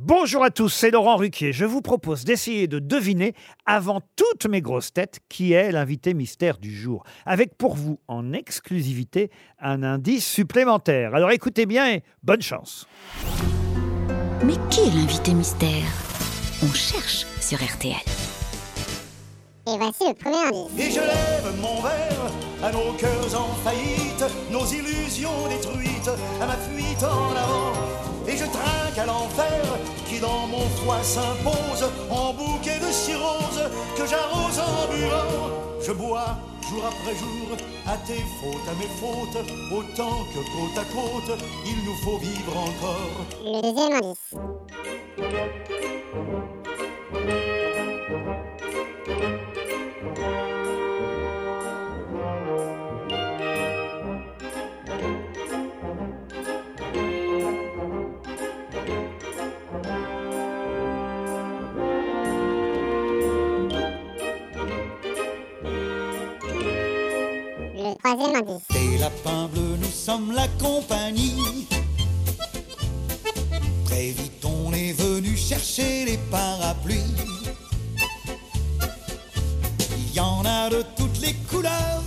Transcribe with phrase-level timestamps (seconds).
[0.00, 1.52] Bonjour à tous, c'est Laurent Ruquier.
[1.52, 3.34] Je vous propose d'essayer de deviner,
[3.66, 7.02] avant toutes mes grosses têtes, qui est l'invité mystère du jour.
[7.26, 11.16] Avec pour vous, en exclusivité, un indice supplémentaire.
[11.16, 12.86] Alors écoutez bien et bonne chance.
[14.44, 15.90] Mais qui est l'invité mystère?
[16.62, 17.96] On cherche sur RTL.
[19.66, 20.78] Et voici le premier indice.
[20.78, 22.30] Et je lève mon verre
[22.62, 26.10] à nos cœurs en faillite, nos illusions détruites,
[26.40, 27.87] à ma fuite en avant.
[28.38, 29.64] Je trinque à l'enfer
[30.08, 33.62] qui dans mon foie s'impose en bouquet de cirrhose
[33.96, 35.50] que j'arrose en buvant.
[35.84, 36.38] Je bois
[36.68, 37.56] jour après jour
[37.86, 39.38] à tes fautes, à mes fautes,
[39.72, 43.24] autant que côte à côte, il nous faut vivre encore.
[45.18, 46.57] Le.
[68.14, 68.62] Troisième indice.
[68.70, 71.66] Des lapins bleus, nous sommes la compagnie.
[73.84, 77.14] Très vite, on est venu chercher les parapluies.
[79.96, 82.04] Il y en a de toutes les couleurs.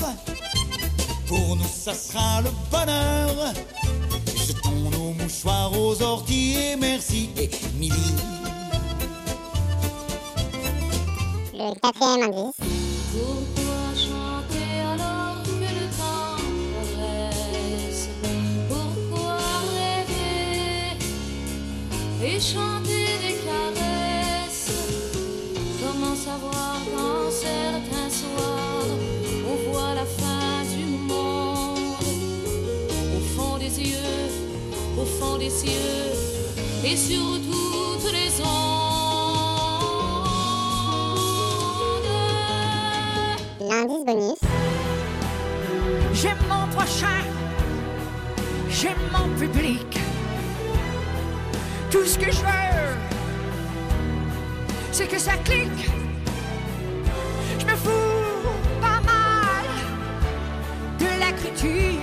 [1.28, 3.54] Pour nous, ça sera le bonheur.
[4.36, 7.94] Jetons nos mouchoirs aux orties et merci, Émilie.
[11.54, 13.61] Le quatrième indice.
[22.34, 24.72] Et chanter des caresses
[25.82, 28.92] Comment savoir quand certains soirs
[29.52, 31.96] on voit la fin du monde
[33.18, 34.30] Au fond des yeux,
[34.98, 36.12] au fond des cieux
[36.86, 38.72] et sur toutes les ondes
[43.60, 44.40] L'indice bonus.
[46.14, 47.22] J'aime mon prochain,
[48.70, 50.01] j'aime mon public.
[52.02, 52.98] Tout ce que je veux,
[54.92, 55.88] c'est que ça clique.
[57.60, 58.50] Je me fous
[58.82, 59.68] pas mal
[60.98, 62.00] de la critique.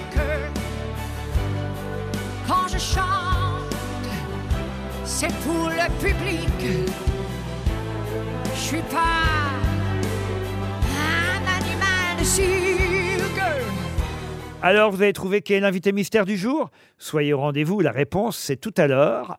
[2.46, 3.74] Quand je chante,
[5.04, 6.86] c'est pour le public.
[8.54, 9.50] Je suis pas
[10.94, 13.42] un animal de cirque.
[14.62, 16.70] Alors vous avez trouvé qui est l'invité mystère du jour?
[16.98, 19.38] Soyez au rendez-vous, la réponse c'est tout à l'heure,